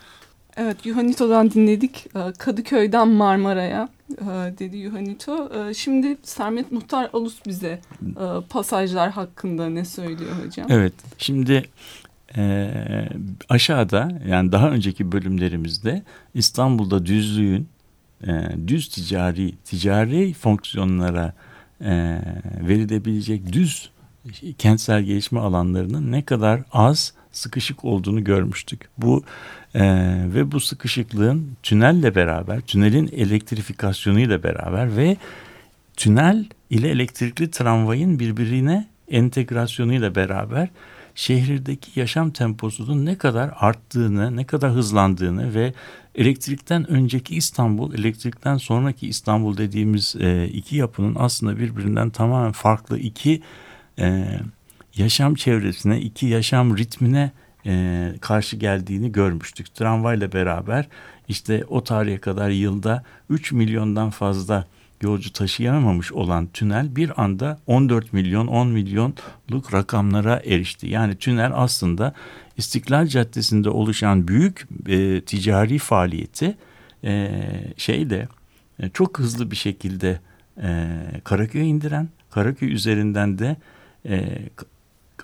Evet, 0.57 0.87
Yuhanito'dan 0.87 1.51
dinledik. 1.51 2.07
Ee, 2.17 2.33
Kadıköy'den 2.39 3.09
Marmara'ya 3.09 3.89
e, 4.11 4.25
dedi 4.59 4.77
Yuhanito. 4.77 5.51
Ee, 5.55 5.75
Şimdi 5.75 6.17
Sermet 6.23 6.73
Muhtar 6.73 7.11
Alus 7.13 7.37
bize 7.47 7.81
e, 8.03 8.25
pasajlar 8.51 9.11
hakkında 9.11 9.69
ne 9.69 9.85
söylüyor 9.85 10.33
hocam? 10.47 10.67
Evet, 10.71 10.93
şimdi 11.19 11.65
e, 12.37 12.71
aşağıda 13.49 14.09
yani 14.29 14.53
daha 14.53 14.71
önceki 14.71 15.13
bölümlerimizde 15.13 16.03
İstanbul'da 16.35 17.07
düzlüğün 17.07 17.69
e, 18.27 18.31
düz 18.67 18.89
ticari 18.89 19.55
ticari 19.57 20.33
fonksiyonlara 20.33 21.33
e, 21.81 22.19
verilebilecek 22.69 23.53
düz 23.53 23.91
kentsel 24.59 25.03
gelişme 25.03 25.41
alanlarının 25.41 26.13
ne 26.13 26.23
kadar 26.23 26.63
az 26.73 27.13
sıkışık 27.33 27.85
olduğunu 27.85 28.25
görmüştük. 28.25 28.89
Bu 28.99 29.25
e, 29.75 29.83
ve 30.35 30.53
bu 30.53 30.61
sıkışıklığın 30.61 31.57
tünelle 31.63 32.15
beraber, 32.15 32.61
tünelin 32.61 33.11
elektrifikasyonuyla 33.13 34.43
beraber 34.43 34.97
ve 34.97 35.17
tünel 35.97 36.45
ile 36.71 36.89
elektrikli 36.89 37.51
tramvayın 37.51 38.19
birbirine 38.19 38.89
entegrasyonuyla 39.09 40.15
beraber 40.15 40.69
şehirdeki 41.15 42.01
yaşam 42.01 42.31
temposunun 42.31 43.07
ne 43.07 43.19
kadar 43.19 43.51
arttığını, 43.57 44.37
ne 44.37 44.45
kadar 44.45 44.73
hızlandığını 44.73 45.55
ve 45.55 45.73
elektrikten 46.15 46.91
önceki 46.91 47.37
İstanbul, 47.37 47.95
elektrikten 47.95 48.57
sonraki 48.57 49.09
İstanbul 49.09 49.57
dediğimiz 49.57 50.17
e, 50.21 50.49
iki 50.49 50.77
yapının 50.77 51.17
aslında 51.19 51.59
birbirinden 51.59 52.11
tamamen 52.11 52.53
farklı 52.53 52.99
iki 52.99 53.43
e, 53.99 54.25
yaşam 54.97 55.35
çevresine, 55.35 56.01
iki 56.01 56.27
yaşam 56.27 56.77
ritmine 56.77 57.31
e, 57.67 58.13
karşı 58.21 58.57
geldiğini 58.57 59.13
görmüştük. 59.13 59.75
Tramvayla 59.75 60.33
beraber 60.33 60.89
işte 61.29 61.65
o 61.69 61.85
tarihe 61.85 62.19
kadar 62.19 62.51
yılda 62.51 63.05
3 63.31 63.53
milyondan 63.53 64.11
fazla 64.11 64.67
yolcu 65.03 65.33
taşıyamamış 65.33 66.13
olan 66.13 66.47
tünel 66.47 66.97
bir 66.97 67.23
anda 67.23 67.59
14 67.67 68.13
milyon 68.13 68.47
10 68.47 68.69
milyonluk 68.69 69.75
rakamlara 69.75 70.43
erişti. 70.45 70.89
Yani 70.89 71.17
tünel 71.17 71.51
aslında 71.55 72.15
İstiklal 72.57 73.07
Caddesi'nde 73.07 73.71
oluşan 73.71 74.29
büyük 74.29 74.69
e, 74.89 75.21
ticari 75.21 75.79
faaliyeti 75.79 76.57
e, 77.05 77.31
şeyle 77.77 78.29
e, 78.83 78.89
çok 78.89 79.19
hızlı 79.19 79.51
bir 79.51 79.57
şekilde 79.57 80.21
e, 80.63 80.89
Karaköy'e 81.25 81.65
indiren, 81.65 82.09
Karaköy 82.31 82.73
üzerinden 82.73 83.39
de 83.39 83.57
e, 84.07 84.39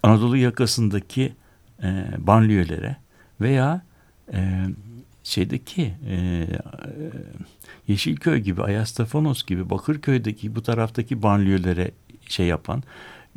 Anadolu 0.03 0.37
yakasındaki 0.37 1.33
e, 1.83 2.07
banliyölere 2.19 2.97
veya 3.41 3.83
e, 4.33 4.65
şeydeki 5.23 5.95
e, 6.09 6.47
Yeşilköy 7.89 8.39
gibi, 8.39 8.63
Ayastafonos 8.63 9.45
gibi, 9.45 9.71
Bakırköy'deki 9.71 10.55
bu 10.55 10.63
taraftaki 10.63 11.23
banliyölere 11.23 11.91
şey 12.29 12.47
yapan 12.47 12.83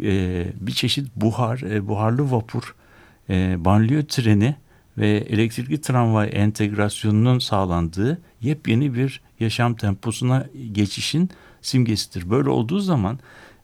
e, 0.02 0.46
bir 0.62 0.72
çeşit 0.72 1.16
buhar, 1.16 1.60
e, 1.60 1.88
buharlı 1.88 2.32
vapur, 2.32 2.76
e, 3.30 3.66
banliyö 3.66 4.06
treni 4.06 4.56
ve 4.98 5.10
elektrikli 5.10 5.82
tramvay 5.82 6.30
entegrasyonunun 6.34 7.40
sağlandığı 7.40 8.22
yepyeni 8.42 8.94
bir 8.94 9.22
yaşam 9.40 9.76
temposuna 9.76 10.46
geçişin 10.72 11.30
simgesidir. 11.62 12.30
Böyle 12.30 12.50
olduğu 12.50 12.80
zaman 12.80 13.20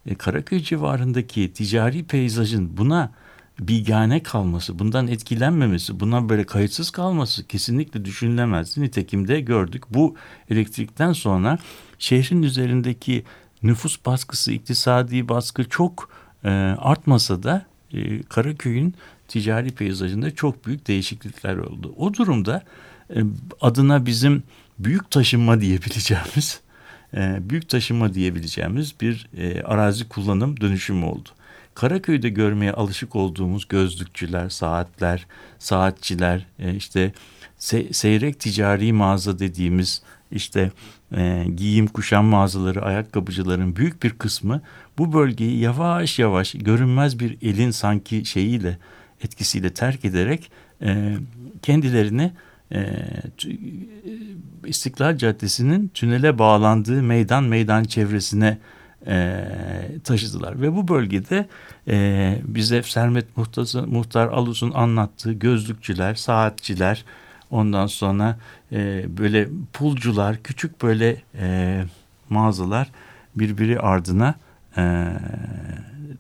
e, 0.06 0.16
Karaköy 0.16 0.60
civarındaki 0.60 1.54
ticari 1.54 2.04
peyzajın 2.04 2.78
buna 2.78 3.12
bigane 3.60 4.24
kalması, 4.24 4.80
bundan 4.80 5.08
etkilenmemesi, 5.08 6.00
bundan 6.00 6.30
böyle 6.30 6.44
kayıtsız 6.44 6.92
kalması 6.92 7.48
kesinlikle 7.48 8.06
düşünülemezdi. 8.06 8.82
Nitekim 8.82 9.28
de 9.28 9.42
gördük. 9.42 9.84
Bu 9.90 10.16
elektrikten 10.50 11.14
sonra 11.14 11.58
şehrin 12.00 12.44
üzerindeki 12.44 13.24
nüfus 13.64 14.06
baskısı, 14.06 14.52
iktisadi 14.52 15.30
baskı 15.30 15.70
çok 15.70 16.10
e, 16.44 16.50
artmasa 16.78 17.44
da 17.44 17.66
e, 17.94 18.24
Karaköy'ün 18.24 18.96
ticari 19.28 19.72
peyzajında 19.72 20.36
çok 20.36 20.66
büyük 20.66 20.88
değişiklikler 20.88 21.58
oldu. 21.58 21.94
O 21.98 22.14
durumda 22.14 22.64
e, 23.16 23.20
adına 23.62 24.06
bizim 24.06 24.44
büyük 24.80 25.12
taşınma 25.12 25.62
diyebileceğimiz, 25.62 26.62
e, 27.14 27.50
büyük 27.50 27.70
taşınma 27.70 28.14
diyebileceğimiz 28.14 28.96
bir 29.02 29.30
e, 29.38 29.62
arazi 29.62 30.10
kullanım 30.10 30.60
dönüşümü 30.62 31.06
oldu. 31.06 31.30
Karaköy'de 31.76 32.30
görmeye 32.30 32.72
alışık 32.72 33.16
olduğumuz 33.16 33.68
gözlükçüler, 33.68 34.50
saatler, 34.50 35.28
saatçiler, 35.60 36.46
e, 36.60 36.76
işte 36.76 37.14
se 37.58 37.94
seyrek 37.94 38.40
ticari 38.40 38.94
mağaza 38.94 39.40
dediğimiz 39.40 40.02
işte 40.32 40.72
e, 41.16 41.46
giyim 41.56 41.88
kuşam 41.88 42.26
mağazaları, 42.26 42.82
ayakkabıcıların 42.82 43.76
büyük 43.76 44.04
bir 44.04 44.10
kısmı 44.10 44.62
bu 44.98 45.14
bölgeyi 45.14 45.60
yavaş 45.60 46.20
yavaş 46.20 46.52
görünmez 46.52 47.20
bir 47.20 47.38
elin 47.42 47.72
sanki 47.72 48.26
şeyiyle 48.26 48.78
etkisiyle 49.24 49.74
terk 49.74 50.06
ederek 50.06 50.52
e, 50.82 51.16
kendilerini 51.62 52.32
e, 52.74 53.06
İstiklal 54.66 55.18
Caddesi'nin 55.18 55.88
tünele 55.88 56.40
bağlandığı 56.40 57.04
meydan 57.04 57.44
meydan 57.44 57.84
çevresine 57.84 58.58
e, 59.08 59.46
taşıdılar. 60.04 60.62
Ve 60.62 60.76
bu 60.76 60.88
bölgede 60.88 61.48
e, 61.88 62.38
bize 62.44 62.84
Sermet 62.84 63.38
Muhtar, 63.38 63.84
Muhtar 63.84 64.28
Alus'un 64.28 64.72
anlattığı 64.72 65.34
gözlükçüler, 65.34 66.16
saatçiler, 66.16 67.06
ondan 67.52 67.88
sonra 67.88 68.38
e, 68.72 69.06
böyle 69.18 69.48
pulcular, 69.74 70.44
küçük 70.44 70.82
böyle 70.82 71.22
e, 71.40 71.84
mağazalar 72.30 72.92
birbiri 73.36 73.80
ardına 73.80 74.36
e, 74.78 75.08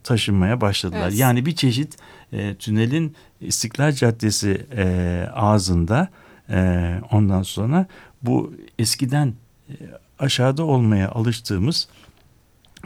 taşınmaya 0.03 0.61
başladılar. 0.61 1.07
Evet. 1.07 1.19
Yani 1.19 1.45
bir 1.45 1.55
çeşit 1.55 1.97
e, 2.33 2.55
tünelin 2.55 3.15
İstiklal 3.41 3.91
Caddesi 3.91 4.65
e, 4.77 5.27
ağzında 5.33 6.09
e, 6.53 6.91
ondan 7.11 7.43
sonra 7.43 7.85
bu 8.21 8.53
eskiden 8.79 9.33
e, 9.69 9.73
aşağıda 10.19 10.63
olmaya 10.63 11.09
alıştığımız 11.09 11.87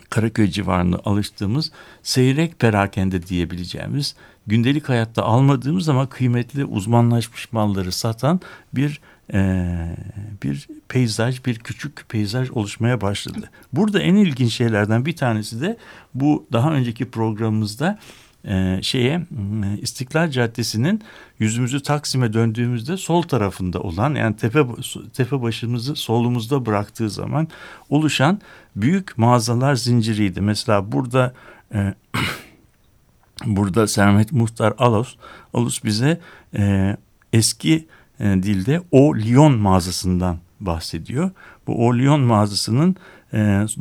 Karaköy 0.09 0.47
civarında 0.47 0.99
alıştığımız 1.05 1.71
seyrek 2.03 2.59
perakende 2.59 3.27
diyebileceğimiz 3.27 4.15
gündelik 4.47 4.89
hayatta 4.89 5.23
almadığımız 5.23 5.89
ama 5.89 6.09
kıymetli 6.09 6.65
uzmanlaşmış 6.65 7.51
malları 7.51 7.91
satan 7.91 8.39
bir 8.73 9.01
e, 9.33 9.67
bir 10.43 10.67
peyzaj, 10.87 11.45
bir 11.45 11.59
küçük 11.59 12.09
peyzaj 12.09 12.49
oluşmaya 12.51 13.01
başladı. 13.01 13.49
Burada 13.73 13.99
en 13.99 14.15
ilginç 14.15 14.53
şeylerden 14.53 15.05
bir 15.05 15.15
tanesi 15.15 15.61
de 15.61 15.77
bu 16.13 16.47
daha 16.53 16.73
önceki 16.73 17.11
programımızda 17.11 17.99
e, 18.47 18.79
şeye 18.81 19.21
İstiklal 19.81 20.31
Caddesi'nin 20.31 21.01
yüzümüzü 21.39 21.83
Taksim'e 21.83 22.33
döndüğümüzde 22.33 22.97
sol 22.97 23.21
tarafında 23.21 23.79
olan 23.79 24.15
yani 24.15 24.35
tepe 24.35 24.65
tepe 25.13 25.41
başımızı 25.41 25.95
solumuzda 25.95 26.65
bıraktığı 26.65 27.09
zaman 27.09 27.47
oluşan 27.89 28.41
büyük 28.75 29.17
mağazalar 29.17 29.75
zinciriydi. 29.75 30.41
Mesela 30.41 30.91
burada 30.91 31.33
e, 31.73 31.93
burada 33.45 33.87
Sermet 33.87 34.31
Muhtar 34.31 34.73
Alos 34.77 35.15
Alos 35.53 35.83
bize 35.83 36.19
e, 36.57 36.97
eski 37.33 37.87
e, 38.19 38.23
dilde 38.23 38.81
O 38.91 39.15
Lyon 39.15 39.57
mağazasından 39.57 40.37
bahsediyor. 40.59 41.31
Bu 41.67 41.87
O 41.87 41.97
Lyon 41.97 42.21
mağazasının 42.21 42.95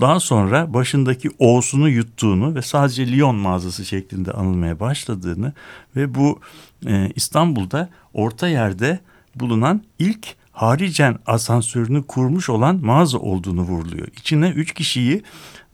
daha 0.01 0.21
sonra 0.21 0.75
başındaki 0.75 1.31
O'sunu 1.39 1.89
yuttuğunu 1.89 2.55
ve 2.55 2.63
sadece 2.63 3.13
Lyon 3.13 3.37
mağazası 3.37 3.85
şeklinde 3.85 4.33
anılmaya 4.33 4.81
başladığını 4.81 5.53
ve 5.97 6.15
bu 6.15 6.41
e, 6.87 7.13
İstanbul'da 7.15 7.89
orta 8.15 8.49
yerde 8.49 9.01
bulunan 9.35 9.83
ilk 9.99 10.35
haricen 10.53 11.19
asansörünü 11.27 12.07
kurmuş 12.07 12.49
olan 12.49 12.77
mağaza 12.85 13.19
olduğunu 13.19 13.63
vuruluyor. 13.63 14.09
İçine 14.17 14.49
üç 14.49 14.75
kişiyi 14.75 15.23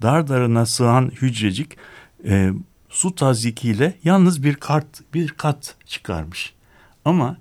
dar 0.03 0.29
darına 0.29 0.67
sığan 0.67 1.13
hücrecik 1.23 1.77
e, 2.25 2.53
su 2.89 3.15
tazikiyle 3.15 3.95
yalnız 4.05 4.43
bir 4.43 4.55
kart 4.55 5.15
bir 5.15 5.29
kat 5.29 5.75
çıkarmış. 5.87 6.55
Ama 7.05 7.37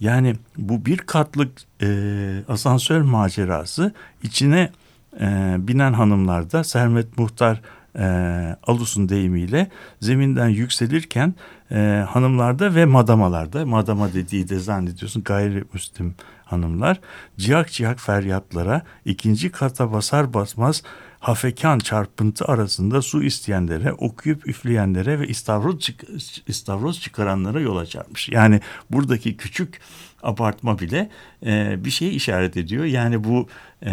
yani 0.00 0.36
bu 0.56 0.86
bir 0.86 0.96
katlık 0.96 1.50
e, 1.82 1.88
asansör 2.48 3.00
macerası 3.00 3.92
içine 4.22 4.70
e, 5.20 5.56
binen 5.58 5.92
hanımlar 5.92 6.52
da 6.52 6.64
Sermet 6.64 7.18
Muhtar 7.18 7.60
e, 7.98 8.56
Alus'un 8.66 9.08
deyimiyle 9.08 9.70
zeminden 10.00 10.48
yükselirken 10.48 11.34
e, 11.70 12.04
hanımlarda 12.08 12.74
ve 12.74 12.84
madamalarda 12.84 13.66
madama 13.66 14.12
dediği 14.12 14.48
de 14.48 14.58
zannediyorsun 14.58 15.22
gayrimüslim 15.22 16.14
hanımlar 16.44 17.00
ciyak 17.36 17.72
ciyak 17.72 18.00
feryatlara 18.00 18.82
ikinci 19.04 19.52
kata 19.52 19.92
basar 19.92 20.34
basmaz 20.34 20.82
hafekan 21.20 21.78
çarpıntı 21.78 22.44
arasında 22.44 23.02
su 23.02 23.22
isteyenlere, 23.22 23.92
okuyup 23.92 24.48
üfleyenlere 24.48 25.20
ve 25.20 25.28
istavroz, 25.28 25.78
çık 25.78 26.04
istavroz 26.46 27.00
çıkaranlara 27.00 27.60
yol 27.60 27.76
açarmış. 27.76 28.28
Yani 28.28 28.60
buradaki 28.90 29.36
küçük 29.36 29.80
abartma 30.22 30.78
bile 30.78 31.10
e, 31.46 31.84
bir 31.84 31.90
şeyi 31.90 32.10
işaret 32.10 32.56
ediyor. 32.56 32.84
Yani 32.84 33.24
bu 33.24 33.48
e, 33.86 33.90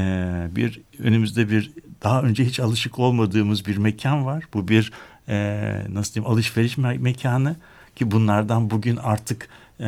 bir 0.51 0.81
önümüzde 0.99 1.49
bir 1.49 1.71
daha 2.03 2.21
önce 2.21 2.45
hiç 2.45 2.59
alışık 2.59 2.99
olmadığımız 2.99 3.65
bir 3.65 3.77
mekan 3.77 4.25
var. 4.25 4.43
Bu 4.53 4.67
bir 4.67 4.91
e, 5.29 5.59
nasıl 5.89 6.13
diyeyim 6.13 6.31
alışveriş 6.31 6.77
me 6.77 6.97
mekanı 6.97 7.55
ki 7.95 8.11
bunlardan 8.11 8.69
bugün 8.69 8.97
artık 8.97 9.49
e, 9.79 9.87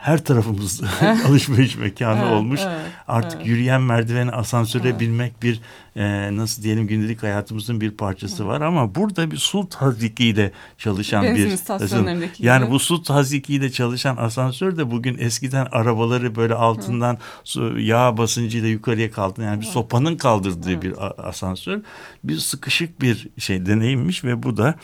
her 0.00 0.24
tarafımız 0.24 0.82
alışveriş 1.28 1.76
mekanı 1.76 2.20
evet, 2.22 2.32
olmuş. 2.32 2.60
Evet, 2.64 2.78
Artık 3.08 3.36
evet. 3.36 3.46
yürüyen 3.46 3.82
merdiveni 3.82 4.30
asansöre 4.30 4.88
evet. 4.88 5.00
binmek 5.00 5.42
bir 5.42 5.60
e, 5.96 6.36
nasıl 6.36 6.62
diyelim 6.62 6.86
gündelik 6.86 7.22
hayatımızın 7.22 7.80
bir 7.80 7.90
parçası 7.90 8.42
evet. 8.42 8.52
var 8.52 8.60
ama 8.60 8.94
burada 8.94 9.30
bir 9.30 9.36
su 9.36 9.68
tazikiyle 9.68 10.52
çalışan 10.78 11.24
Benzin 11.24 11.44
bir 11.44 12.30
yani 12.38 12.62
gibi. 12.62 12.70
bu 12.70 12.78
su 12.78 13.02
tazikiyle 13.02 13.70
çalışan 13.70 14.16
asansör 14.16 14.76
de 14.76 14.90
bugün 14.90 15.18
eskiden 15.18 15.66
arabaları 15.72 16.36
böyle 16.36 16.54
altından 16.54 17.14
evet. 17.14 17.24
su, 17.44 17.78
yağ 17.78 18.16
basıncıyla 18.16 18.68
yukarıya 18.68 19.10
kaldı 19.10 19.42
yani 19.42 19.60
bir 19.60 19.64
evet. 19.64 19.74
sopanın 19.74 20.16
kaldırdığı 20.16 20.72
evet. 20.72 20.82
bir 20.82 20.94
asansör 21.28 21.80
bir 22.24 22.36
sıkışık 22.36 23.00
bir 23.00 23.28
şey 23.38 23.66
deneyimmiş 23.66 24.24
ve 24.24 24.42
bu 24.42 24.56
da 24.56 24.74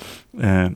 e, 0.43 0.71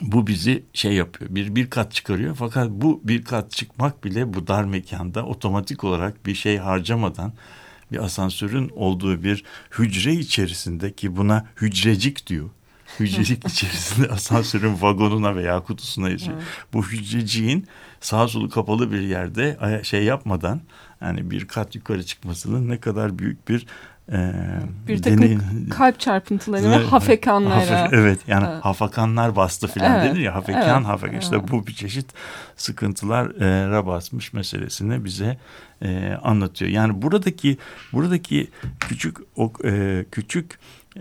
bu 0.00 0.26
bizi 0.26 0.64
şey 0.72 0.92
yapıyor 0.92 1.34
bir 1.34 1.54
bir 1.54 1.70
kat 1.70 1.92
çıkarıyor 1.92 2.34
fakat 2.34 2.70
bu 2.70 3.00
bir 3.04 3.24
kat 3.24 3.50
çıkmak 3.50 4.04
bile 4.04 4.34
bu 4.34 4.46
dar 4.46 4.64
mekanda 4.64 5.26
otomatik 5.26 5.84
olarak 5.84 6.26
bir 6.26 6.34
şey 6.34 6.56
harcamadan 6.56 7.32
bir 7.92 8.04
asansörün 8.04 8.68
olduğu 8.74 9.22
bir 9.22 9.44
hücre 9.78 10.12
içerisinde 10.12 10.92
ki 10.92 11.16
buna 11.16 11.46
hücrecik 11.60 12.26
diyor. 12.26 12.50
Hücrecik 13.00 13.48
içerisinde 13.48 14.08
asansörün 14.08 14.82
vagonuna 14.82 15.36
veya 15.36 15.60
kutusuna. 15.60 16.08
Evet. 16.08 16.30
Bu 16.72 16.86
hücreciğin 16.86 17.66
sağ 18.00 18.28
solu 18.28 18.50
kapalı 18.50 18.92
bir 18.92 19.00
yerde 19.00 19.82
şey 19.82 20.04
yapmadan 20.04 20.60
yani 21.00 21.30
bir 21.30 21.48
kat 21.48 21.74
yukarı 21.74 22.02
çıkmasının 22.02 22.68
ne 22.68 22.80
kadar 22.80 23.18
büyük 23.18 23.48
bir 23.48 23.66
e, 24.12 24.32
bir 24.88 25.02
takım 25.02 25.22
deney... 25.22 25.38
kalp 25.70 26.00
çarpıntıları 26.00 26.70
ve 26.70 26.76
hafekanlara. 26.76 27.80
Hafif, 27.80 27.98
evet 27.98 28.20
yani 28.26 28.46
evet. 28.52 28.64
hafakanlar 28.64 29.36
bastı 29.36 29.68
filan 29.68 30.00
evet. 30.00 30.10
denir 30.10 30.20
ya 30.20 30.34
hafekan 30.34 30.76
evet. 30.76 30.86
hafekan 30.86 31.20
işte 31.20 31.36
evet. 31.36 31.50
bu 31.50 31.66
bir 31.66 31.74
çeşit 31.74 32.06
sıkıntılara 32.56 33.86
basmış 33.86 34.32
meselesini 34.32 35.04
bize 35.04 35.38
e, 35.82 36.18
anlatıyor. 36.22 36.70
Yani 36.70 37.02
buradaki 37.02 37.58
buradaki 37.92 38.50
küçük 38.80 39.16
o, 39.36 39.52
e, 39.64 40.04
küçük 40.12 40.58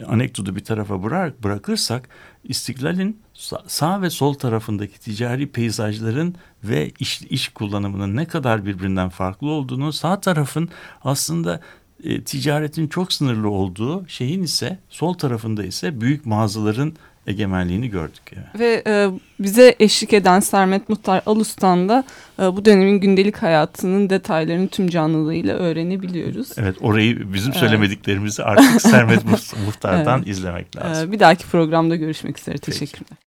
anekdotu 0.08 0.56
bir 0.56 0.64
tarafa 0.64 1.04
bırak, 1.04 1.44
bırakırsak 1.44 2.10
İstiklal'in 2.44 3.22
sağ 3.68 4.02
ve 4.02 4.10
sol 4.10 4.34
tarafındaki 4.34 5.00
ticari 5.00 5.52
peyzajların 5.52 6.36
ve 6.64 6.92
iş, 7.00 7.22
iş 7.22 7.50
kullanımının 7.50 8.16
ne 8.16 8.26
kadar 8.26 8.66
birbirinden 8.66 9.10
farklı 9.10 9.50
olduğunu 9.50 9.94
sağ 9.94 10.20
tarafın 10.20 10.70
aslında 11.04 11.62
e, 12.04 12.22
ticaretin 12.22 12.88
çok 12.88 13.14
sınırlı 13.14 13.50
olduğu 13.50 14.08
şeyin 14.08 14.44
ise 14.44 14.80
sol 14.90 15.14
tarafında 15.14 15.64
ise 15.64 16.02
büyük 16.02 16.26
mağazaların 16.26 16.94
egemenliğini 17.28 17.90
gördük. 17.90 18.32
Yani. 18.36 18.60
Ve 18.60 18.84
e, 18.88 19.10
bize 19.40 19.76
eşlik 19.80 20.14
eden 20.14 20.40
Sermet 20.40 20.90
Muhtar 20.90 21.22
Alus'tan 21.26 21.90
da 21.90 22.04
e, 22.40 22.44
bu 22.44 22.66
dönemin 22.66 23.00
gündelik 23.00 23.38
hayatının 23.38 24.10
detaylarını 24.10 24.68
tüm 24.68 24.88
canlılığıyla 24.88 25.56
öğrenebiliyoruz. 25.56 26.48
Evet 26.58 26.76
orayı 26.82 27.34
bizim 27.34 27.52
evet. 27.52 27.60
söylemediklerimizi 27.60 28.44
artık 28.44 28.82
Sermet 28.82 29.26
Muhtar'dan 29.66 30.20
evet. 30.20 30.28
izlemek 30.28 30.76
lazım. 30.76 31.10
E, 31.10 31.12
bir 31.12 31.20
dahaki 31.20 31.48
programda 31.48 31.96
görüşmek 31.96 32.40
üzere. 32.40 32.58
Teşekkürler. 32.58 33.18